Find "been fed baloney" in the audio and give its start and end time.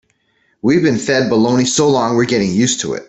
0.81-1.67